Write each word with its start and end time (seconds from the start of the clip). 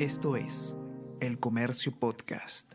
Esto 0.00 0.34
es 0.34 0.74
El 1.20 1.38
Comercio 1.38 1.92
Podcast. 1.96 2.72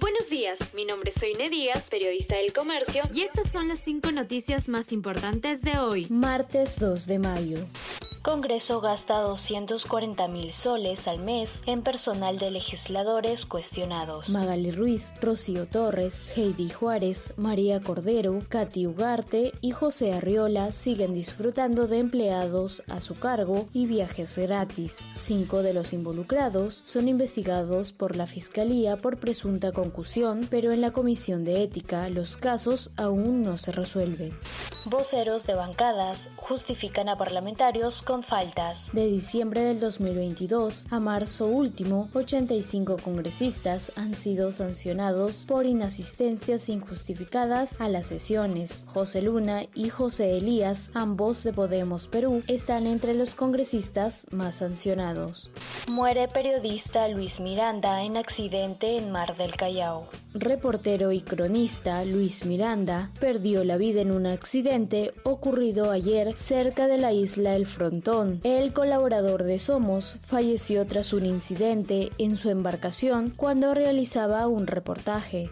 Buenos 0.00 0.30
días, 0.30 0.58
mi 0.72 0.86
nombre 0.86 1.10
es 1.14 1.20
Soine 1.20 1.50
Díaz, 1.50 1.90
periodista 1.90 2.36
del 2.36 2.54
Comercio, 2.54 3.02
y 3.12 3.20
estas 3.20 3.52
son 3.52 3.68
las 3.68 3.80
cinco 3.80 4.10
noticias 4.10 4.70
más 4.70 4.92
importantes 4.92 5.60
de 5.60 5.78
hoy, 5.78 6.06
martes 6.08 6.80
2 6.80 7.06
de 7.06 7.18
mayo. 7.18 7.58
Congreso 8.22 8.80
gasta 8.80 9.20
240 9.20 10.28
mil 10.28 10.52
soles 10.52 11.06
al 11.08 11.18
mes 11.20 11.60
en 11.66 11.82
personal 11.82 12.38
de 12.38 12.50
legisladores 12.50 13.46
cuestionados. 13.46 14.28
Magali 14.28 14.70
Ruiz, 14.70 15.14
Rocío 15.20 15.66
Torres, 15.66 16.24
Heidi 16.36 16.68
Juárez, 16.68 17.34
María 17.36 17.80
Cordero, 17.80 18.40
Katy 18.48 18.86
Ugarte 18.86 19.52
y 19.60 19.70
José 19.70 20.12
Arriola 20.12 20.72
siguen 20.72 21.14
disfrutando 21.14 21.86
de 21.86 21.98
empleados 21.98 22.82
a 22.88 23.00
su 23.00 23.18
cargo 23.18 23.66
y 23.72 23.86
viajes 23.86 24.36
gratis. 24.36 24.98
Cinco 25.14 25.62
de 25.62 25.74
los 25.74 25.92
involucrados 25.92 26.82
son 26.84 27.08
investigados 27.08 27.92
por 27.92 28.16
la 28.16 28.26
Fiscalía 28.26 28.96
por 28.96 29.18
presunta 29.18 29.72
concusión, 29.72 30.46
pero 30.50 30.72
en 30.72 30.80
la 30.80 30.92
Comisión 30.92 31.44
de 31.44 31.62
Ética 31.62 32.08
los 32.08 32.36
casos 32.36 32.90
aún 32.96 33.42
no 33.42 33.56
se 33.56 33.72
resuelven. 33.72 34.36
Voceros 34.88 35.44
de 35.44 35.54
bancadas 35.54 36.30
justifican 36.36 37.10
a 37.10 37.16
parlamentarios 37.16 38.00
con 38.00 38.22
faltas. 38.22 38.86
De 38.94 39.06
diciembre 39.06 39.62
del 39.62 39.80
2022 39.80 40.86
a 40.90 40.98
marzo 40.98 41.44
último, 41.44 42.08
85 42.14 42.96
congresistas 42.96 43.92
han 43.96 44.14
sido 44.14 44.50
sancionados 44.50 45.44
por 45.46 45.66
inasistencias 45.66 46.70
injustificadas 46.70 47.78
a 47.82 47.90
las 47.90 48.06
sesiones. 48.06 48.86
José 48.86 49.20
Luna 49.20 49.64
y 49.74 49.90
José 49.90 50.38
Elías, 50.38 50.90
ambos 50.94 51.44
de 51.44 51.52
Podemos 51.52 52.08
Perú, 52.08 52.42
están 52.46 52.86
entre 52.86 53.12
los 53.12 53.34
congresistas 53.34 54.26
más 54.30 54.54
sancionados. 54.54 55.50
Muere 55.90 56.28
periodista 56.28 57.08
Luis 57.08 57.40
Miranda 57.40 58.02
en 58.04 58.16
accidente 58.16 58.96
en 58.96 59.12
Mar 59.12 59.36
del 59.36 59.54
Callao. 59.54 60.08
Reportero 60.32 61.12
y 61.12 61.20
cronista 61.20 62.04
Luis 62.04 62.46
Miranda 62.46 63.10
perdió 63.20 63.64
la 63.64 63.76
vida 63.76 64.00
en 64.00 64.12
un 64.12 64.26
accidente 64.26 64.77
ocurrido 65.24 65.90
ayer 65.90 66.36
cerca 66.36 66.86
de 66.86 66.98
la 66.98 67.12
isla 67.12 67.56
El 67.56 67.66
Frontón. 67.66 68.40
El 68.44 68.72
colaborador 68.72 69.42
de 69.42 69.58
Somos 69.58 70.18
falleció 70.22 70.86
tras 70.86 71.12
un 71.12 71.26
incidente 71.26 72.10
en 72.18 72.36
su 72.36 72.50
embarcación 72.50 73.30
cuando 73.30 73.74
realizaba 73.74 74.46
un 74.46 74.68
reportaje. 74.68 75.50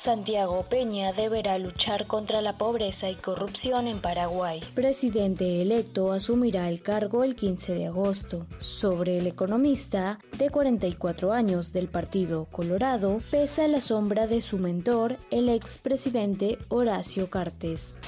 Santiago 0.00 0.62
Peña 0.62 1.12
deberá 1.12 1.58
luchar 1.58 2.06
contra 2.06 2.40
la 2.40 2.56
pobreza 2.56 3.10
y 3.10 3.16
corrupción 3.16 3.86
en 3.86 4.00
Paraguay. 4.00 4.60
Presidente 4.74 5.60
electo 5.60 6.14
asumirá 6.14 6.70
el 6.70 6.80
cargo 6.80 7.22
el 7.22 7.36
15 7.36 7.74
de 7.74 7.86
agosto. 7.88 8.46
Sobre 8.60 9.18
el 9.18 9.26
economista 9.26 10.18
de 10.38 10.48
44 10.48 11.34
años 11.34 11.74
del 11.74 11.88
Partido 11.88 12.46
Colorado, 12.46 13.18
pesa 13.30 13.68
la 13.68 13.82
sombra 13.82 14.26
de 14.26 14.40
su 14.40 14.56
mentor, 14.56 15.18
el 15.30 15.50
expresidente 15.50 16.56
Horacio 16.70 17.28
Cartes. 17.28 17.98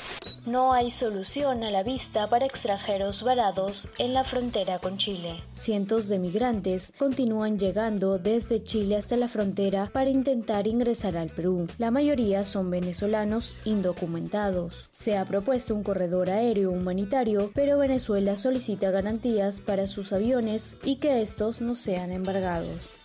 No 0.44 0.72
hay 0.72 0.90
solución 0.90 1.62
a 1.62 1.70
la 1.70 1.84
vista 1.84 2.26
para 2.26 2.46
extranjeros 2.46 3.22
varados 3.22 3.88
en 3.98 4.12
la 4.12 4.24
frontera 4.24 4.80
con 4.80 4.98
Chile. 4.98 5.40
Cientos 5.52 6.08
de 6.08 6.18
migrantes 6.18 6.92
continúan 6.98 7.60
llegando 7.60 8.18
desde 8.18 8.60
Chile 8.64 8.96
hasta 8.96 9.16
la 9.16 9.28
frontera 9.28 9.88
para 9.92 10.10
intentar 10.10 10.66
ingresar 10.66 11.16
al 11.16 11.30
Perú. 11.30 11.68
La 11.78 11.92
mayoría 11.92 12.44
son 12.44 12.72
venezolanos 12.72 13.54
indocumentados. 13.64 14.88
Se 14.90 15.16
ha 15.16 15.24
propuesto 15.24 15.76
un 15.76 15.84
corredor 15.84 16.28
aéreo 16.28 16.72
humanitario, 16.72 17.52
pero 17.54 17.78
Venezuela 17.78 18.34
solicita 18.34 18.90
garantías 18.90 19.60
para 19.60 19.86
sus 19.86 20.12
aviones 20.12 20.76
y 20.82 20.96
que 20.96 21.22
estos 21.22 21.60
no 21.60 21.76
sean 21.76 22.10
embargados. 22.10 22.96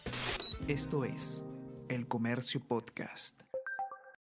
Esto 0.67 1.05
es 1.05 1.44
El 1.88 2.07
Comercio 2.07 2.61
Podcast. 2.67 3.47